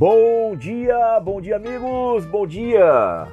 Bom 0.00 0.56
dia, 0.56 1.20
bom 1.20 1.42
dia 1.42 1.56
amigos, 1.56 2.24
bom 2.24 2.46
dia. 2.46 3.28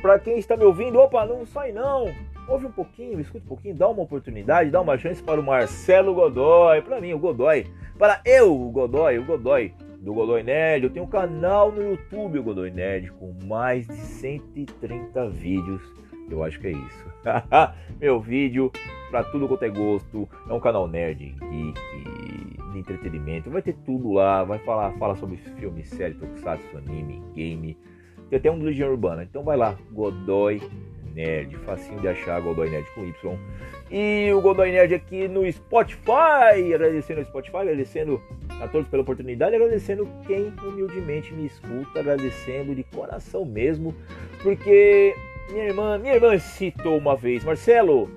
Para 0.00 0.18
quem 0.18 0.38
está 0.38 0.56
me 0.56 0.64
ouvindo, 0.64 0.98
opa, 0.98 1.26
não 1.26 1.44
sai 1.44 1.70
não. 1.70 2.06
Ouve 2.48 2.64
um 2.64 2.72
pouquinho, 2.72 3.20
escuta 3.20 3.44
um 3.44 3.48
pouquinho, 3.48 3.74
dá 3.74 3.86
uma 3.88 4.04
oportunidade, 4.04 4.70
dá 4.70 4.80
uma 4.80 4.96
chance 4.96 5.22
para 5.22 5.38
o 5.38 5.44
Marcelo 5.44 6.14
Godoy, 6.14 6.80
para 6.80 6.98
mim 6.98 7.12
o 7.12 7.18
Godoy, 7.18 7.66
para 7.98 8.22
eu, 8.24 8.58
o 8.58 8.70
Godoy, 8.70 9.18
o 9.18 9.24
Godoy 9.26 9.74
do 10.00 10.14
Godoy 10.14 10.42
Nerd. 10.42 10.84
Eu 10.84 10.90
tenho 10.90 11.04
um 11.04 11.10
canal 11.10 11.70
no 11.70 11.82
YouTube, 11.82 12.38
o 12.38 12.42
Godoy 12.42 12.70
Nerd, 12.70 13.12
com 13.12 13.34
mais 13.44 13.86
de 13.86 13.94
130 13.94 15.28
vídeos. 15.28 15.82
Eu 16.30 16.42
acho 16.42 16.58
que 16.58 16.68
é 16.68 16.70
isso. 16.70 17.12
Meu 18.00 18.18
vídeo 18.18 18.72
para 19.10 19.24
tudo 19.24 19.46
quanto 19.46 19.64
é 19.64 19.68
gosto. 19.68 20.26
É 20.48 20.52
um 20.54 20.60
canal 20.60 20.88
nerd, 20.88 21.36
geek, 21.38 21.80
de 22.82 22.92
entretenimento. 22.92 23.50
Vai 23.50 23.62
ter 23.62 23.74
tudo 23.84 24.12
lá. 24.12 24.44
Vai 24.44 24.58
falar, 24.60 24.92
fala 24.92 25.14
sobre 25.16 25.36
filme, 25.36 25.84
série, 25.84 26.14
tokusatsu, 26.14 26.78
anime, 26.78 27.22
game. 27.34 27.76
Tem 28.30 28.38
até 28.38 28.50
um 28.50 28.58
do 28.58 28.66
Legião 28.66 28.90
Urbana. 28.90 29.22
Então 29.22 29.42
vai 29.42 29.56
lá, 29.56 29.76
Godoy 29.92 30.60
Nerd. 31.14 31.56
Facinho 31.58 32.00
de 32.00 32.08
achar, 32.08 32.40
Godoy 32.40 32.70
Nerd 32.70 32.86
com 32.94 33.04
Y. 33.04 33.38
E 33.90 34.32
o 34.32 34.40
Godoy 34.40 34.70
Nerd 34.72 34.94
aqui 34.94 35.28
no 35.28 35.50
Spotify. 35.50 36.74
Agradecendo 36.74 37.20
ao 37.20 37.26
Spotify, 37.26 37.56
agradecendo 37.58 38.20
a 38.60 38.68
todos 38.68 38.88
pela 38.88 39.02
oportunidade, 39.02 39.54
agradecendo 39.54 40.08
quem 40.26 40.52
humildemente 40.62 41.32
me 41.32 41.46
escuta, 41.46 42.00
agradecendo 42.00 42.74
de 42.74 42.82
coração 42.84 43.44
mesmo, 43.44 43.94
porque 44.42 45.14
minha 45.50 45.64
irmã, 45.64 45.98
minha 45.98 46.14
irmã 46.14 46.38
citou 46.38 46.98
uma 46.98 47.16
vez, 47.16 47.44
Marcelo, 47.44 48.10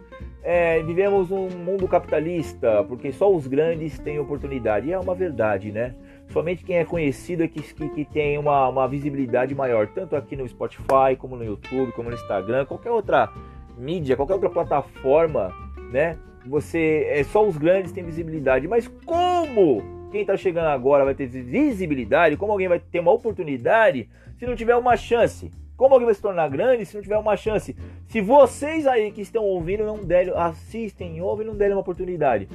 é, 0.43 0.81
vivemos 0.81 1.29
um 1.29 1.49
mundo 1.49 1.87
capitalista, 1.87 2.83
porque 2.83 3.11
só 3.11 3.31
os 3.33 3.45
grandes 3.45 3.99
têm 3.99 4.19
oportunidade. 4.19 4.87
E 4.87 4.93
é 4.93 4.99
uma 4.99 5.13
verdade, 5.13 5.71
né? 5.71 5.93
Somente 6.29 6.63
quem 6.63 6.77
é 6.77 6.85
conhecido 6.85 7.43
é 7.43 7.47
que, 7.47 7.61
que, 7.61 7.89
que 7.89 8.05
tem 8.05 8.37
uma, 8.37 8.67
uma, 8.69 8.87
visibilidade 8.87 9.53
maior, 9.53 9.87
tanto 9.87 10.15
aqui 10.15 10.35
no 10.35 10.47
Spotify, 10.47 11.15
como 11.17 11.35
no 11.35 11.43
YouTube, 11.43 11.91
como 11.91 12.09
no 12.09 12.15
Instagram, 12.15 12.65
qualquer 12.65 12.89
outra 12.89 13.29
mídia, 13.77 14.15
qualquer 14.15 14.33
outra 14.33 14.49
plataforma, 14.49 15.53
né? 15.91 16.17
Você 16.45 17.05
é 17.09 17.23
só 17.23 17.45
os 17.45 17.57
grandes 17.57 17.91
têm 17.91 18.03
visibilidade. 18.03 18.67
Mas 18.67 18.87
como 19.05 19.83
quem 20.11 20.21
está 20.21 20.35
chegando 20.35 20.67
agora 20.67 21.05
vai 21.05 21.13
ter 21.13 21.27
visibilidade? 21.27 22.35
Como 22.35 22.51
alguém 22.51 22.67
vai 22.67 22.79
ter 22.79 22.99
uma 22.99 23.11
oportunidade 23.11 24.09
se 24.39 24.45
não 24.47 24.55
tiver 24.55 24.75
uma 24.75 24.97
chance? 24.97 25.51
Como 25.81 25.95
alguém 25.95 26.05
vai 26.05 26.13
se 26.13 26.21
tornar 26.21 26.47
grande 26.47 26.85
se 26.85 26.93
não 26.93 27.01
tiver 27.01 27.17
uma 27.17 27.35
chance? 27.35 27.75
Se 28.05 28.21
vocês 28.21 28.85
aí 28.85 29.11
que 29.11 29.21
estão 29.21 29.43
ouvindo 29.43 29.83
não 29.83 29.97
derem, 29.97 30.31
assistem, 30.35 31.19
ouvem, 31.19 31.47
não 31.47 31.55
derem 31.55 31.73
uma 31.73 31.81
oportunidade. 31.81 32.47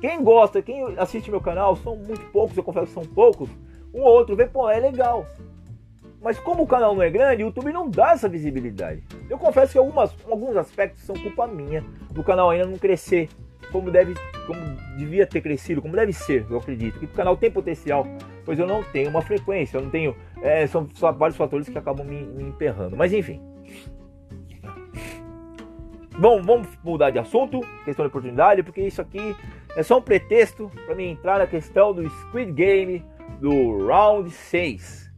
Quem 0.00 0.24
gosta, 0.24 0.62
quem 0.62 0.82
assiste 0.96 1.30
meu 1.30 1.42
canal, 1.42 1.76
são 1.76 1.94
muito 1.94 2.24
poucos, 2.32 2.56
eu 2.56 2.62
confesso 2.62 2.86
que 2.86 2.92
são 2.94 3.04
poucos. 3.04 3.50
Um 3.92 4.00
ou 4.00 4.14
outro 4.14 4.34
vê, 4.34 4.46
pô, 4.46 4.66
é 4.70 4.80
legal. 4.80 5.26
Mas 6.22 6.38
como 6.38 6.62
o 6.62 6.66
canal 6.66 6.94
não 6.94 7.02
é 7.02 7.10
grande, 7.10 7.42
o 7.42 7.48
YouTube 7.48 7.70
não 7.70 7.86
dá 7.86 8.12
essa 8.12 8.30
visibilidade. 8.30 9.04
Eu 9.28 9.36
confesso 9.36 9.72
que 9.72 9.78
algumas, 9.78 10.16
alguns 10.26 10.56
aspectos 10.56 11.02
são 11.02 11.14
culpa 11.16 11.46
minha 11.46 11.84
do 12.12 12.24
canal 12.24 12.48
ainda 12.48 12.64
não 12.64 12.78
crescer 12.78 13.28
como 13.70 13.90
deve, 13.90 14.14
como 14.46 14.60
devia 14.96 15.26
ter 15.26 15.42
crescido, 15.42 15.82
como 15.82 15.94
deve 15.94 16.14
ser, 16.14 16.46
eu 16.48 16.56
acredito. 16.56 16.98
Que 16.98 17.04
o 17.04 17.08
canal 17.08 17.36
tem 17.36 17.50
potencial, 17.50 18.06
pois 18.48 18.58
eu 18.58 18.66
não 18.66 18.82
tenho 18.82 19.10
uma 19.10 19.20
frequência, 19.20 19.76
eu 19.76 19.82
não 19.82 19.90
tenho. 19.90 20.16
É, 20.40 20.66
são 20.66 20.88
vários 21.18 21.36
fatores 21.36 21.68
que 21.68 21.76
acabam 21.76 22.02
me, 22.02 22.22
me 22.22 22.44
emperrando. 22.44 22.96
Mas 22.96 23.12
enfim. 23.12 23.42
Bom, 26.18 26.40
vamos 26.42 26.66
mudar 26.82 27.10
de 27.10 27.18
assunto, 27.18 27.60
questão 27.84 28.06
de 28.06 28.08
oportunidade, 28.08 28.62
porque 28.62 28.80
isso 28.80 29.02
aqui 29.02 29.36
é 29.76 29.82
só 29.82 29.98
um 29.98 30.00
pretexto 30.00 30.72
para 30.86 30.94
mim 30.94 31.10
entrar 31.10 31.38
na 31.38 31.46
questão 31.46 31.92
do 31.92 32.08
Squid 32.08 32.52
Game 32.52 33.04
do 33.38 33.86
Round 33.86 34.30
6. 34.30 35.12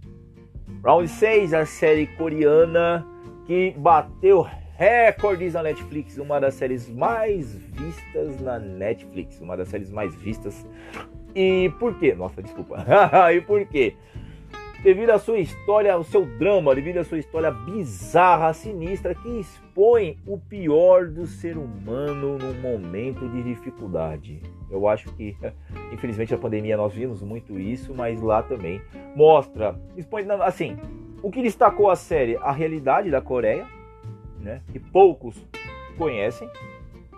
Round 0.82 1.06
6, 1.06 1.54
a 1.54 1.64
série 1.64 2.08
coreana 2.08 3.06
que 3.46 3.72
bateu 3.78 4.44
recordes 4.76 5.54
na 5.54 5.62
Netflix, 5.62 6.18
uma 6.18 6.40
das 6.40 6.54
séries 6.54 6.88
mais 6.88 7.54
vistas 7.54 8.40
na 8.40 8.58
Netflix, 8.58 9.40
uma 9.40 9.56
das 9.56 9.68
séries 9.68 9.90
mais 9.92 10.16
vistas. 10.16 10.66
E 11.34 11.70
por 11.78 11.98
quê? 11.98 12.14
Nossa, 12.14 12.42
desculpa. 12.42 12.84
e 13.34 13.40
por 13.40 13.64
quê? 13.66 13.94
Devido 14.82 15.10
à 15.10 15.18
sua 15.18 15.38
história, 15.38 15.92
ao 15.92 16.02
seu 16.02 16.24
drama, 16.24 16.74
devido 16.74 16.98
à 16.98 17.04
sua 17.04 17.18
história 17.18 17.50
bizarra, 17.50 18.54
sinistra, 18.54 19.14
que 19.14 19.28
expõe 19.38 20.16
o 20.26 20.38
pior 20.38 21.06
do 21.08 21.26
ser 21.26 21.58
humano 21.58 22.38
num 22.38 22.54
momento 22.62 23.28
de 23.28 23.42
dificuldade. 23.42 24.40
Eu 24.70 24.88
acho 24.88 25.12
que, 25.14 25.36
infelizmente, 25.92 26.32
a 26.32 26.38
pandemia 26.38 26.78
nós 26.78 26.94
vimos 26.94 27.22
muito 27.22 27.58
isso, 27.58 27.94
mas 27.94 28.22
lá 28.22 28.42
também 28.42 28.80
mostra, 29.14 29.78
expõe, 29.98 30.24
assim, 30.40 30.78
o 31.22 31.30
que 31.30 31.42
destacou 31.42 31.90
a 31.90 31.96
série, 31.96 32.38
a 32.38 32.50
realidade 32.50 33.10
da 33.10 33.20
Coreia, 33.20 33.66
né, 34.38 34.62
que 34.72 34.78
poucos 34.78 35.46
conhecem, 35.98 36.48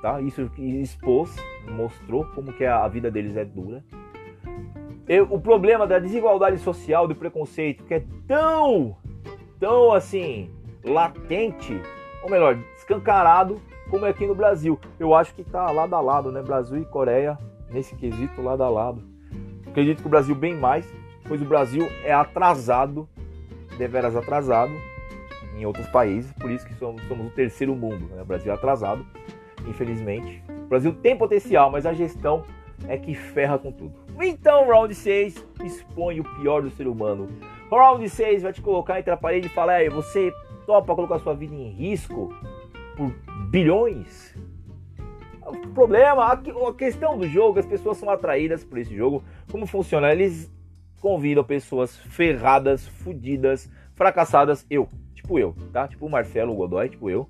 tá? 0.03 0.21
Isso 0.21 0.51
expôs, 0.59 1.33
mostrou 1.71 2.25
como 2.35 2.53
que 2.53 2.65
a 2.65 2.87
vida 2.89 3.09
deles 3.09 3.37
é 3.37 3.45
dura. 3.45 3.85
O 5.21 5.39
problema 5.39 5.87
da 5.87 5.99
desigualdade 5.99 6.59
social, 6.59 7.07
do 7.07 7.15
preconceito, 7.15 7.85
que 7.85 7.95
é 7.95 8.03
tão, 8.27 8.97
tão 9.61 9.93
assim, 9.93 10.49
latente, 10.83 11.79
ou 12.23 12.31
melhor, 12.31 12.57
escancarado, 12.77 13.61
como 13.91 14.07
é 14.07 14.11
aqui 14.11 14.27
no 14.27 14.35
Brasil. 14.35 14.81
Eu 14.99 15.15
acho 15.15 15.35
que 15.35 15.45
tá 15.45 15.71
lado 15.71 15.95
a 15.95 16.01
lado, 16.01 16.33
né? 16.33 16.41
Brasil 16.41 16.79
e 16.79 16.85
Coreia, 16.85 17.39
nesse 17.71 17.95
quesito, 17.95 18.41
lado 18.41 18.63
a 18.63 18.71
lado. 18.71 19.03
Acredito 19.67 20.01
que 20.01 20.07
o 20.07 20.11
Brasil 20.11 20.35
bem 20.35 20.55
mais, 20.55 20.91
pois 21.29 21.43
o 21.43 21.45
Brasil 21.45 21.87
é 22.05 22.13
atrasado, 22.13 23.09
deveras 23.77 24.17
atrasado, 24.17 24.73
em 25.57 25.67
outros 25.67 25.87
países, 25.89 26.33
por 26.35 26.51
isso 26.51 26.67
que 26.67 26.75
somos, 26.75 27.03
somos 27.09 27.27
o 27.27 27.31
terceiro 27.31 27.75
mundo. 27.75 28.07
Né? 28.15 28.23
O 28.23 28.25
Brasil 28.25 28.51
é 28.51 28.55
atrasado, 28.55 29.05
infelizmente. 29.67 30.43
O 30.49 30.69
Brasil 30.69 30.95
tem 30.95 31.17
potencial, 31.17 31.71
mas 31.71 31.85
a 31.85 31.93
gestão 31.93 32.45
é 32.89 32.97
que 32.97 33.15
ferra 33.15 33.59
com 33.59 33.73
tudo. 33.73 33.95
Então, 34.21 34.67
round 34.67 34.95
6 34.95 35.45
expõe 35.65 36.21
o 36.21 36.25
pior 36.37 36.63
do 36.63 36.71
ser 36.71 36.87
humano. 36.87 37.29
Round 37.71 38.09
6 38.09 38.43
vai 38.43 38.53
te 38.53 38.61
colocar 38.61 38.99
entre 38.99 39.13
a 39.13 39.17
parede 39.17 39.47
e 39.47 39.51
falar: 39.51 39.75
aí, 39.75 39.89
você 39.89 40.33
topa 40.67 40.95
colocar 40.95 41.19
sua 41.19 41.35
vida 41.35 41.55
em 41.55 41.71
risco 41.71 42.35
por 42.97 43.11
bilhões? 43.51 44.35
O 45.45 45.69
problema, 45.69 46.33
a 46.33 46.75
questão 46.75 47.19
do 47.19 47.27
jogo, 47.29 47.59
as 47.59 47.67
pessoas 47.67 47.97
são 47.97 48.09
atraídas 48.09 48.65
por 48.65 48.79
esse 48.79 48.95
jogo. 48.95 49.25
Como 49.51 49.67
funciona? 49.67 50.13
Eles 50.13 50.51
convidam 51.01 51.43
pessoas 51.43 51.97
ferradas, 51.97 52.87
fodidas, 52.87 53.69
fracassadas. 53.95 54.65
Eu, 54.71 54.89
tipo 55.15 55.39
eu, 55.39 55.55
tá? 55.73 55.89
Tipo 55.89 56.07
o 56.07 56.11
Marcelo 56.11 56.55
Godoy, 56.55 56.89
tipo 56.89 57.11
eu, 57.11 57.29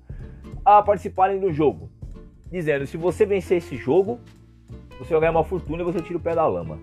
a 0.63 0.81
participarem 0.81 1.39
do 1.39 1.51
jogo. 1.51 1.89
Dizendo, 2.51 2.85
se 2.85 2.97
você 2.97 3.25
vencer 3.25 3.57
esse 3.57 3.75
jogo, 3.75 4.19
você 4.99 5.11
vai 5.13 5.21
ganhar 5.21 5.31
uma 5.31 5.43
fortuna 5.43 5.81
e 5.81 5.85
você 5.85 6.01
tira 6.01 6.17
o 6.17 6.21
pé 6.21 6.35
da 6.35 6.45
lama. 6.47 6.79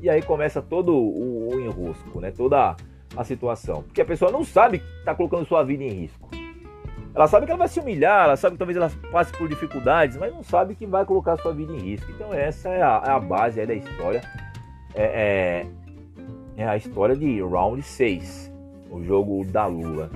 E 0.00 0.08
aí 0.08 0.22
começa 0.22 0.62
todo 0.62 0.94
o, 0.94 1.48
o 1.54 1.60
enrosco, 1.60 2.20
né? 2.20 2.30
Toda 2.30 2.76
a 3.16 3.24
situação. 3.24 3.82
Porque 3.82 4.00
a 4.00 4.04
pessoa 4.04 4.30
não 4.30 4.44
sabe 4.44 4.78
que 4.78 4.98
está 4.98 5.14
colocando 5.14 5.46
sua 5.46 5.64
vida 5.64 5.82
em 5.82 5.90
risco. 5.90 6.28
Ela 7.14 7.26
sabe 7.26 7.46
que 7.46 7.52
ela 7.52 7.58
vai 7.58 7.68
se 7.68 7.80
humilhar, 7.80 8.26
ela 8.26 8.36
sabe 8.36 8.54
que 8.54 8.58
talvez 8.58 8.76
ela 8.76 8.92
passe 9.10 9.32
por 9.32 9.48
dificuldades, 9.48 10.16
mas 10.16 10.32
não 10.32 10.42
sabe 10.42 10.76
que 10.76 10.86
vai 10.86 11.04
colocar 11.04 11.36
sua 11.38 11.52
vida 11.52 11.72
em 11.72 11.78
risco. 11.78 12.10
Então 12.12 12.32
essa 12.32 12.68
é 12.68 12.82
a, 12.82 13.02
é 13.06 13.10
a 13.10 13.18
base 13.18 13.64
da 13.66 13.74
história. 13.74 14.22
É, 14.94 15.66
é, 16.56 16.62
é 16.62 16.68
a 16.68 16.76
história 16.76 17.16
de 17.16 17.40
Round 17.42 17.82
6 17.82 18.48
o 18.90 19.02
jogo 19.02 19.44
da 19.44 19.66
Lula. 19.66 20.10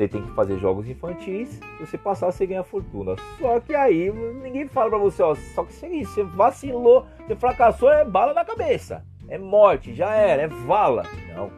Você 0.00 0.08
tem 0.08 0.22
que 0.22 0.30
fazer 0.30 0.58
jogos 0.58 0.88
infantis, 0.88 1.50
se 1.50 1.78
você 1.78 1.98
passar, 1.98 2.32
você 2.32 2.46
ganha 2.46 2.64
fortuna. 2.64 3.16
Só 3.38 3.60
que 3.60 3.74
aí 3.74 4.10
ninguém 4.10 4.66
fala 4.66 4.88
pra 4.88 4.98
você, 4.98 5.22
ó, 5.22 5.34
só 5.34 5.62
que 5.62 5.74
se 5.74 6.06
você 6.06 6.22
vacilou, 6.22 7.04
você 7.18 7.36
fracassou, 7.36 7.92
é 7.92 8.02
bala 8.02 8.32
na 8.32 8.42
cabeça. 8.42 9.04
É 9.28 9.36
morte, 9.36 9.94
já 9.94 10.14
era, 10.14 10.40
é 10.40 10.48
vala. 10.48 11.02
Não. 11.36 11.50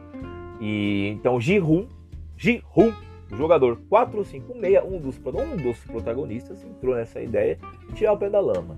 E 0.59 1.07
então 1.15 1.39
Ji-Hoon, 1.39 1.87
Ji-Hoon, 2.35 2.91
o 3.31 3.35
jogador 3.37 3.79
456, 3.89 4.83
um 4.91 4.99
dos, 4.99 5.17
um 5.25 5.55
dos 5.55 5.79
protagonistas, 5.85 6.65
entrou 6.65 6.95
nessa 6.95 7.21
ideia 7.21 7.57
de 7.87 7.93
tirar 7.93 8.11
o 8.11 8.17
pé 8.17 8.29
da 8.29 8.41
lama. 8.41 8.77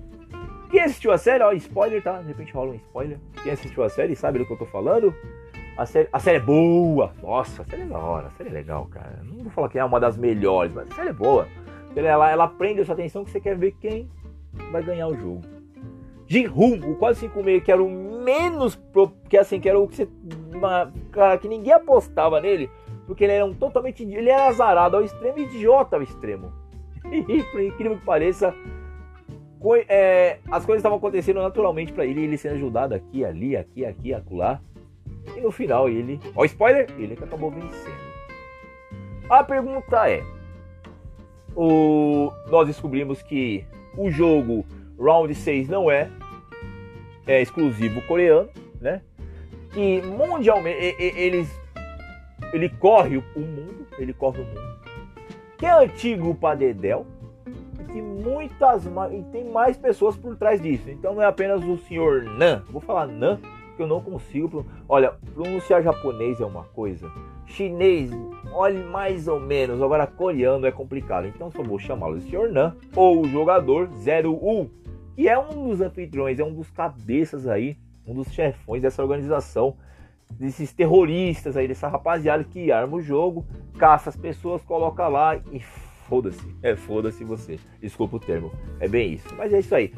Quem 0.70 0.80
assistiu 0.80 1.10
a 1.10 1.18
série, 1.18 1.42
ó, 1.42 1.50
spoiler, 1.52 2.00
tá? 2.04 2.20
De 2.20 2.28
repente 2.28 2.52
rola 2.52 2.70
um 2.70 2.76
spoiler. 2.76 3.18
Quem 3.42 3.50
assistiu 3.50 3.82
a 3.82 3.88
série 3.88 4.14
sabe 4.14 4.38
do 4.38 4.46
que 4.46 4.52
eu 4.52 4.58
tô 4.58 4.66
falando. 4.66 5.12
A 5.76 5.84
série, 5.84 6.08
a 6.12 6.18
série 6.18 6.38
é 6.38 6.40
boa. 6.40 7.12
Nossa, 7.22 7.62
a 7.62 7.64
série 7.64 7.82
é 7.82 7.86
da 7.86 7.98
hora. 7.98 8.28
A 8.28 8.30
série 8.30 8.48
é 8.48 8.52
legal, 8.52 8.86
cara. 8.86 9.20
Não 9.22 9.44
vou 9.44 9.52
falar 9.52 9.68
que 9.68 9.78
é 9.78 9.84
uma 9.84 10.00
das 10.00 10.16
melhores, 10.16 10.72
mas 10.72 10.90
a 10.90 10.94
série 10.94 11.08
é 11.10 11.12
boa. 11.12 11.46
Ela, 11.94 12.30
ela 12.30 12.48
prende 12.48 12.80
a 12.80 12.84
sua 12.84 12.94
atenção 12.94 13.24
que 13.24 13.30
você 13.30 13.40
quer 13.40 13.56
ver 13.56 13.72
quem 13.80 14.10
vai 14.72 14.82
ganhar 14.82 15.08
o 15.08 15.14
jogo. 15.14 15.42
Ji-Hoon, 16.26 16.80
o 16.90 16.96
456, 16.96 17.62
que 17.62 17.72
era 17.72 17.82
o 17.82 17.90
menos. 17.90 18.78
Que 19.28 19.36
assim, 19.36 19.60
que 19.60 19.68
era 19.68 19.78
o 19.78 19.86
que 19.86 19.96
você. 19.96 20.08
Uma, 20.52 20.92
cara, 21.12 21.38
que 21.38 21.48
ninguém 21.48 21.72
apostava 21.72 22.40
nele. 22.40 22.70
Porque 23.06 23.24
ele 23.24 23.34
era 23.34 23.44
um 23.44 23.54
totalmente. 23.54 24.02
Ele 24.02 24.30
era 24.30 24.48
azarado 24.48 24.96
ao 24.96 25.04
extremo 25.04 25.38
idiota 25.38 25.96
ao 25.96 26.02
extremo. 26.02 26.52
E 27.06 27.42
por 27.44 27.60
incrível 27.60 27.96
que 27.98 28.04
pareça, 28.04 28.52
é, 29.88 30.38
as 30.50 30.66
coisas 30.66 30.80
estavam 30.80 30.98
acontecendo 30.98 31.40
naturalmente 31.40 31.92
para 31.92 32.04
ele, 32.04 32.22
ele 32.22 32.36
sendo 32.36 32.56
ajudado 32.56 32.94
aqui, 32.94 33.24
ali, 33.24 33.56
aqui, 33.56 33.84
aqui, 33.84 34.12
acolá. 34.12 34.60
E 35.34 35.40
no 35.40 35.50
final 35.50 35.88
ele, 35.88 36.20
ó 36.34 36.44
spoiler, 36.44 36.88
ele 36.98 37.16
que 37.16 37.24
acabou 37.24 37.50
vencendo. 37.50 38.06
A 39.28 39.42
pergunta 39.42 40.08
é, 40.08 40.22
o, 41.54 42.30
nós 42.48 42.68
descobrimos 42.68 43.22
que 43.22 43.64
o 43.96 44.10
jogo 44.10 44.64
Round 44.98 45.34
6 45.34 45.68
não 45.68 45.90
é, 45.90 46.10
é 47.26 47.40
exclusivo 47.42 48.00
coreano, 48.02 48.48
né? 48.80 49.02
Que 49.72 50.00
mundialmente 50.02 50.96
eles 50.98 51.50
ele 52.52 52.68
corre 52.68 53.16
o 53.16 53.40
mundo, 53.40 53.86
ele 53.98 54.12
corre 54.12 54.40
o 54.40 54.44
mundo. 54.44 54.76
Que 55.58 55.66
é 55.66 55.72
antigo 55.72 56.34
para 56.34 56.54
Dedel, 56.54 57.06
e 57.94 58.02
muitas 58.02 58.84
e 58.84 59.22
tem 59.32 59.44
mais 59.44 59.76
pessoas 59.76 60.16
por 60.16 60.36
trás 60.36 60.60
disso. 60.60 60.90
Então 60.90 61.14
não 61.14 61.22
é 61.22 61.26
apenas 61.26 61.64
o 61.64 61.78
senhor 61.78 62.24
Nan. 62.24 62.62
Vou 62.70 62.80
falar 62.80 63.06
Nan, 63.06 63.40
que 63.76 63.82
eu 63.82 63.86
não 63.86 64.00
consigo. 64.00 64.66
Olha, 64.88 65.12
pronunciar 65.34 65.82
japonês 65.82 66.40
é 66.40 66.44
uma 66.44 66.64
coisa, 66.64 67.10
chinês, 67.46 68.10
olhe 68.52 68.82
mais 68.84 69.28
ou 69.28 69.38
menos. 69.38 69.80
Agora 69.82 70.06
coreano 70.06 70.66
é 70.66 70.72
complicado. 70.72 71.26
Então 71.26 71.50
só 71.50 71.62
vou 71.62 71.78
chamá-lo 71.78 72.18
de 72.18 72.28
senhor 72.28 72.50
Nan 72.50 72.74
ou 72.94 73.20
o 73.20 73.28
jogador 73.28 73.88
01, 73.88 74.68
que 75.14 75.28
é 75.28 75.38
um 75.38 75.68
dos 75.68 75.80
anfitriões, 75.80 76.38
é 76.38 76.44
um 76.44 76.54
dos 76.54 76.70
cabeças 76.70 77.46
aí, 77.46 77.76
um 78.06 78.14
dos 78.14 78.32
chefões 78.32 78.82
dessa 78.82 79.02
organização 79.02 79.76
desses 80.30 80.72
terroristas 80.72 81.56
aí, 81.56 81.68
dessa 81.68 81.88
rapaziada 81.88 82.44
que 82.44 82.72
arma 82.72 82.96
o 82.96 83.02
jogo, 83.02 83.46
caça 83.78 84.10
as 84.10 84.16
pessoas, 84.16 84.62
coloca 84.62 85.06
lá 85.08 85.36
e 85.52 85.60
foda-se. 86.08 86.56
É, 86.62 86.76
foda-se 86.76 87.24
você. 87.24 87.58
Desculpa 87.80 88.16
o 88.16 88.20
termo. 88.20 88.52
É 88.80 88.88
bem 88.88 89.14
isso. 89.14 89.28
Mas 89.36 89.52
é 89.52 89.60
isso 89.60 89.74
aí. 89.74 89.92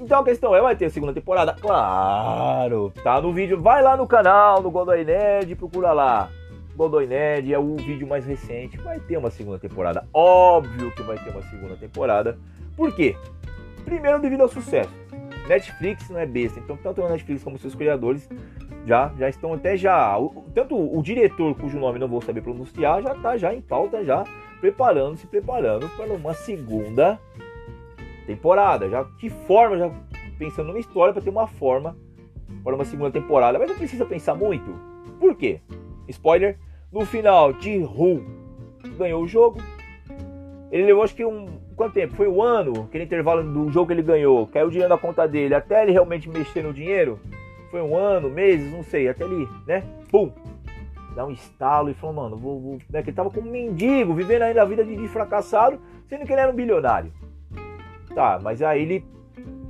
Então 0.00 0.20
a 0.20 0.24
questão 0.24 0.54
é, 0.54 0.60
vai 0.60 0.76
ter 0.76 0.90
segunda 0.90 1.12
temporada? 1.12 1.54
Claro, 1.54 2.92
tá 3.02 3.20
no 3.20 3.32
vídeo. 3.32 3.60
Vai 3.60 3.82
lá 3.82 3.96
no 3.96 4.06
canal, 4.06 4.62
no 4.62 4.70
Godoy 4.70 5.04
Nerd, 5.04 5.54
procura 5.56 5.92
lá. 5.92 6.30
Godoy 6.76 7.06
Nerd 7.06 7.52
é 7.52 7.58
o 7.58 7.76
vídeo 7.76 8.06
mais 8.06 8.26
recente. 8.26 8.76
Vai 8.76 9.00
ter 9.00 9.16
uma 9.16 9.30
segunda 9.30 9.58
temporada. 9.58 10.06
Óbvio 10.12 10.90
que 10.92 11.02
vai 11.02 11.18
ter 11.18 11.30
uma 11.30 11.42
segunda 11.42 11.76
temporada. 11.76 12.38
Por 12.76 12.94
quê? 12.94 13.16
Primeiro, 13.84 14.20
devido 14.20 14.42
ao 14.42 14.48
sucesso. 14.48 14.92
Netflix 15.48 16.10
não 16.10 16.20
é 16.20 16.26
besta. 16.26 16.60
Então, 16.60 16.76
tanto 16.76 17.02
a 17.02 17.08
Netflix 17.08 17.42
como 17.42 17.58
seus 17.58 17.74
criadores 17.74 18.28
já, 18.84 19.12
já 19.18 19.28
estão 19.28 19.54
até 19.54 19.76
já. 19.76 20.18
O, 20.18 20.44
tanto 20.54 20.76
o 20.76 21.02
diretor, 21.02 21.54
cujo 21.54 21.78
nome 21.78 21.98
não 21.98 22.08
vou 22.08 22.20
saber 22.20 22.42
pronunciar, 22.42 23.02
já 23.02 23.12
está 23.12 23.36
já 23.36 23.54
em 23.54 23.62
pauta, 23.62 24.04
já 24.04 24.24
preparando, 24.60 25.16
se 25.16 25.26
preparando 25.26 25.88
para 25.90 26.12
uma 26.12 26.34
segunda 26.34 27.18
temporada. 28.26 28.88
Já 28.88 29.04
que 29.18 29.30
forma, 29.30 29.78
já 29.78 29.90
pensando 30.38 30.68
numa 30.68 30.78
história 30.78 31.12
para 31.12 31.22
ter 31.22 31.30
uma 31.30 31.46
forma 31.46 31.96
para 32.62 32.74
uma 32.74 32.84
segunda 32.84 33.10
temporada. 33.10 33.58
Mas 33.58 33.68
não 33.68 33.76
precisa 33.76 34.04
pensar 34.04 34.34
muito. 34.34 34.70
Por 35.18 35.34
quê? 35.34 35.60
Spoiler: 36.08 36.58
no 36.92 37.04
final, 37.04 37.52
Ji-Hoon 37.52 38.24
ganhou 38.96 39.22
o 39.22 39.28
jogo. 39.28 39.60
Ele 40.70 40.84
levou 40.84 41.02
acho 41.02 41.14
que 41.14 41.24
um. 41.24 41.64
Quanto 41.76 41.92
tempo? 41.92 42.14
Foi 42.14 42.26
um 42.26 42.42
ano, 42.42 42.84
aquele 42.88 43.04
intervalo 43.04 43.42
do 43.42 43.70
jogo 43.70 43.88
que 43.88 43.92
ele 43.92 44.02
ganhou. 44.02 44.46
Caiu 44.46 44.66
o 44.66 44.70
dinheiro 44.70 44.88
na 44.88 44.98
conta 44.98 45.28
dele. 45.28 45.54
Até 45.54 45.82
ele 45.82 45.92
realmente 45.92 46.28
mexer 46.28 46.62
no 46.62 46.72
dinheiro. 46.72 47.20
Foi 47.70 47.82
um 47.82 47.94
ano, 47.94 48.30
meses, 48.30 48.72
não 48.72 48.82
sei. 48.82 49.08
Até 49.08 49.24
ele, 49.24 49.46
né? 49.66 49.82
Pum! 50.10 50.32
Dá 51.14 51.24
um 51.24 51.30
estalo 51.30 51.90
e 51.90 51.94
falou, 51.94 52.14
mano, 52.14 52.36
vou, 52.36 52.60
vou. 52.60 52.78
Né, 52.90 53.02
que 53.02 53.10
ele 53.10 53.16
tava 53.16 53.30
como 53.30 53.48
um 53.48 53.52
mendigo, 53.52 54.12
vivendo 54.14 54.42
ainda 54.42 54.62
a 54.62 54.64
vida 54.66 54.84
de, 54.84 54.96
de 54.96 55.08
fracassado, 55.08 55.78
sendo 56.08 56.26
que 56.26 56.32
ele 56.32 56.40
era 56.40 56.50
um 56.50 56.54
bilionário. 56.54 57.12
Tá, 58.16 58.40
mas 58.42 58.62
aí 58.62 58.80
ele. 58.80 59.04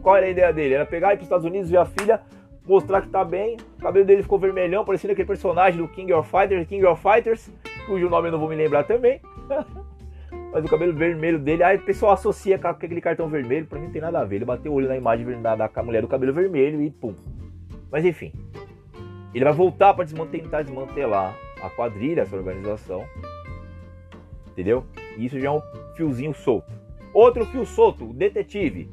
Qual 0.00 0.16
era 0.16 0.26
a 0.26 0.30
ideia 0.30 0.52
dele? 0.52 0.74
Era 0.74 0.86
pegar 0.86 1.10
e 1.10 1.14
ir 1.14 1.16
para 1.16 1.22
os 1.22 1.26
Estados 1.26 1.44
Unidos, 1.44 1.68
ver 1.68 1.78
a 1.78 1.84
filha, 1.84 2.20
mostrar 2.64 3.02
que 3.02 3.08
tá 3.08 3.24
bem. 3.24 3.56
O 3.76 3.82
cabelo 3.82 4.04
dele 4.04 4.22
ficou 4.22 4.38
vermelhão, 4.38 4.84
parecendo 4.84 5.12
aquele 5.12 5.26
personagem 5.26 5.82
do 5.82 5.88
King 5.88 6.12
of 6.12 6.30
Fighters, 6.30 6.64
King 6.68 6.86
of 6.86 7.02
Fighters, 7.02 7.50
cujo 7.88 8.08
nome 8.08 8.28
eu 8.28 8.32
não 8.32 8.38
vou 8.38 8.48
me 8.48 8.54
lembrar 8.54 8.84
também. 8.84 9.20
Mas 10.52 10.64
o 10.64 10.68
cabelo 10.68 10.94
vermelho 10.94 11.40
dele, 11.40 11.64
aí 11.64 11.76
o 11.76 11.82
pessoal 11.84 12.12
associa 12.12 12.56
com 12.56 12.68
aquele 12.68 13.00
cartão 13.00 13.28
vermelho, 13.28 13.66
pra 13.66 13.80
mim 13.80 13.86
não 13.86 13.92
tem 13.92 14.00
nada 14.00 14.20
a 14.20 14.24
ver. 14.24 14.36
Ele 14.36 14.44
bateu 14.44 14.70
o 14.70 14.76
olho 14.76 14.86
na 14.86 14.96
imagem 14.96 15.42
da, 15.42 15.56
da 15.56 15.82
mulher 15.82 16.02
do 16.02 16.06
cabelo 16.06 16.32
vermelho 16.32 16.80
e 16.80 16.88
pum. 16.88 17.16
Mas 17.90 18.04
enfim, 18.04 18.32
ele 19.34 19.44
vai 19.44 19.52
voltar 19.52 19.92
para 19.92 20.06
tentar 20.30 20.62
desmantelar 20.62 21.36
a 21.60 21.68
quadrilha, 21.68 22.20
essa 22.20 22.36
organização. 22.36 23.04
Entendeu? 24.52 24.86
E 25.18 25.26
isso 25.26 25.40
já 25.40 25.48
é 25.48 25.50
um 25.50 25.60
fiozinho 25.96 26.32
solto. 26.32 26.75
Outro 27.16 27.46
fio 27.46 27.64
solto, 27.64 28.10
o 28.10 28.12
detetive. 28.12 28.90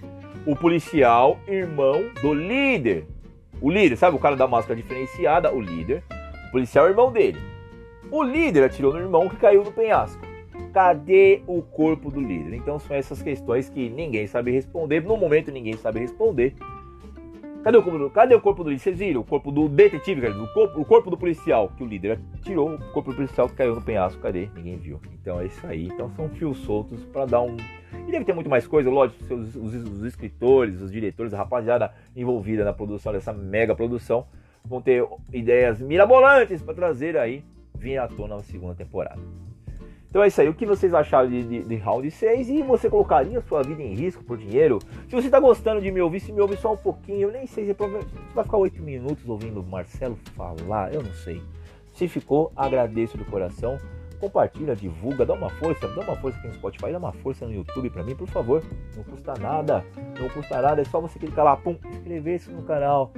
O 0.48 0.56
policial, 0.56 1.38
irmão 1.46 2.06
do 2.22 2.34
líder. 2.34 3.06
O 3.60 3.70
líder, 3.70 3.98
sabe 3.98 4.16
o 4.16 4.20
cara 4.20 4.38
da 4.38 4.48
máscara 4.48 4.78
diferenciada? 4.78 5.54
O 5.54 5.60
líder. 5.60 6.02
O 6.48 6.52
policial, 6.54 6.88
irmão 6.88 7.12
dele. 7.12 7.38
O 8.10 8.24
líder 8.24 8.64
atirou 8.64 8.94
no 8.94 9.00
irmão 9.00 9.28
que 9.28 9.36
caiu 9.36 9.62
no 9.62 9.74
penhasco. 9.74 10.26
Cadê 10.72 11.42
o 11.46 11.62
corpo 11.62 12.10
do 12.10 12.22
líder? 12.22 12.54
Então 12.56 12.80
são 12.80 12.96
essas 12.96 13.22
questões 13.22 13.68
que 13.68 13.90
ninguém 13.90 14.26
sabe 14.26 14.52
responder. 14.52 15.04
No 15.04 15.18
momento 15.18 15.52
ninguém 15.52 15.76
sabe 15.76 16.00
responder. 16.00 16.56
Cadê 17.64 17.78
o 17.78 17.82
corpo 17.82 17.98
do, 17.98 18.10
cadê 18.10 18.36
o 18.36 18.42
corpo 18.42 18.62
do 18.62 18.78
Vocês 18.78 19.00
viram? 19.00 19.22
O 19.22 19.24
corpo 19.24 19.50
do 19.50 19.70
detetive, 19.70 20.20
cara, 20.20 20.34
o, 20.34 20.54
corpo, 20.54 20.82
o 20.82 20.84
corpo 20.84 21.10
do 21.10 21.18
policial, 21.18 21.70
que 21.70 21.82
o 21.82 21.86
líder 21.86 22.20
tirou 22.42 22.76
o 22.76 22.92
corpo 22.92 23.12
do 23.12 23.16
policial 23.16 23.48
que 23.48 23.56
caiu 23.56 23.74
no 23.74 23.82
penhasco. 23.82 24.22
Cadê? 24.22 24.50
Ninguém 24.54 24.76
viu. 24.76 25.00
Então 25.14 25.40
é 25.40 25.46
isso 25.46 25.66
aí. 25.66 25.86
Então 25.88 26.10
são 26.10 26.28
fios 26.28 26.58
soltos 26.58 27.06
para 27.06 27.26
dar 27.26 27.42
um. 27.42 27.56
E 28.06 28.12
deve 28.12 28.26
ter 28.26 28.34
muito 28.34 28.50
mais 28.50 28.68
coisa, 28.68 28.90
lógico, 28.90 29.34
os, 29.34 29.56
os, 29.56 29.74
os 29.76 30.04
escritores, 30.04 30.82
os 30.82 30.92
diretores, 30.92 31.34
a 31.34 31.38
rapaziada 31.38 31.94
envolvida 32.14 32.66
na 32.66 32.74
produção 32.74 33.14
dessa 33.14 33.32
mega 33.32 33.74
produção 33.74 34.26
vão 34.66 34.82
ter 34.82 35.06
ideias 35.32 35.80
mirabolantes 35.80 36.62
para 36.62 36.74
trazer 36.74 37.16
aí, 37.16 37.46
vir 37.76 37.98
à 37.98 38.10
tona 38.10 38.36
na 38.36 38.44
segunda 38.44 38.76
temporada. 38.76 39.22
Então 40.14 40.22
é 40.22 40.28
isso 40.28 40.40
aí. 40.40 40.48
O 40.48 40.54
que 40.54 40.64
vocês 40.64 40.94
acharam 40.94 41.28
de, 41.28 41.42
de, 41.44 41.64
de 41.64 41.76
Round 41.78 42.12
6? 42.12 42.48
E 42.48 42.62
você 42.62 42.88
colocaria 42.88 43.42
sua 43.42 43.64
vida 43.64 43.82
em 43.82 43.96
risco 43.96 44.24
por 44.24 44.38
dinheiro? 44.38 44.78
Se 45.10 45.16
você 45.16 45.26
está 45.26 45.40
gostando 45.40 45.82
de 45.82 45.90
me 45.90 46.00
ouvir, 46.00 46.20
se 46.20 46.32
me 46.32 46.40
ouvir 46.40 46.56
só 46.58 46.74
um 46.74 46.78
pouquinho, 46.78 47.22
eu 47.22 47.32
nem 47.32 47.48
sei 47.48 47.66
se 47.66 47.74
você 47.74 48.06
vai 48.36 48.44
ficar 48.44 48.58
8 48.58 48.80
minutos 48.84 49.28
ouvindo 49.28 49.62
o 49.62 49.64
Marcelo 49.64 50.16
falar, 50.36 50.94
eu 50.94 51.02
não 51.02 51.12
sei. 51.14 51.42
Se 51.94 52.08
ficou, 52.08 52.52
agradeço 52.56 53.18
do 53.18 53.26
coração. 53.26 53.80
Compartilha, 54.20 54.76
divulga, 54.76 55.26
dá 55.26 55.34
uma 55.34 55.50
força, 55.50 55.88
dá 55.88 56.02
uma 56.02 56.16
força 56.16 56.38
aqui 56.38 56.48
no 56.48 56.54
Spotify, 56.54 56.92
dá 56.92 57.00
uma 57.00 57.12
força 57.12 57.48
no 57.48 57.52
YouTube 57.52 57.90
para 57.90 58.04
mim, 58.04 58.16
por 58.16 58.28
favor. 58.28 58.64
Não 58.96 59.04
custa 59.04 59.34
nada, 59.34 59.84
não 60.20 60.30
custa 60.30 60.62
nada, 60.62 60.80
é 60.84 60.86
só 60.86 61.02
você 61.02 61.18
clicar 61.18 61.44
lá, 61.44 61.58
pum, 61.58 61.76
inscrever-se 61.90 62.52
no 62.52 62.62
canal. 62.62 63.12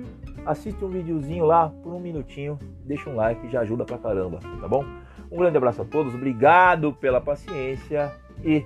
Assiste 0.46 0.84
um 0.86 0.88
videozinho 0.88 1.43
lá 1.43 1.74
por 1.84 1.93
um 1.93 2.00
minutinho, 2.00 2.58
deixa 2.86 3.10
um 3.10 3.17
like, 3.17 3.50
já 3.50 3.60
ajuda 3.60 3.84
pra 3.84 3.98
caramba, 3.98 4.39
tá 4.62 4.67
bom? 4.70 4.86
Um 5.32 5.38
grande 5.38 5.58
abraço 5.58 5.82
a 5.82 5.86
todos, 5.86 6.13
obrigado 6.13 6.94
pela 6.94 7.20
paciência 7.20 8.13
e 8.44 8.63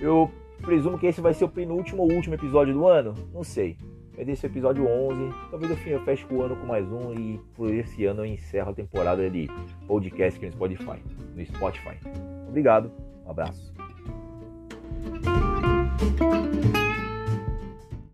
eu 0.00 0.30
presumo 0.62 0.98
que 0.98 1.06
esse 1.06 1.20
vai 1.20 1.34
ser 1.34 1.44
o 1.44 1.48
penúltimo 1.48 2.02
ou 2.02 2.12
último 2.12 2.34
episódio 2.34 2.74
do 2.74 2.86
ano, 2.86 3.14
não 3.32 3.44
sei. 3.44 3.76
Mas 4.16 4.28
esse 4.28 4.46
é 4.46 4.48
o 4.48 4.52
episódio 4.52 4.86
11, 4.86 5.34
talvez 5.50 5.86
eu, 5.86 5.92
eu 5.92 6.00
feche 6.04 6.24
o 6.30 6.42
ano 6.42 6.56
com 6.56 6.66
mais 6.66 6.86
um 6.90 7.12
e 7.12 7.40
por 7.54 7.72
esse 7.72 8.04
ano 8.04 8.22
eu 8.22 8.26
encerro 8.26 8.70
a 8.70 8.74
temporada 8.74 9.28
de 9.28 9.48
podcast 9.86 10.36
aqui 10.38 10.46
no 10.46 10.52
Spotify. 10.52 11.02
No 11.34 11.44
Spotify. 11.44 11.98
Obrigado, 12.48 12.90
um 13.26 13.30
abraço. 13.30 13.74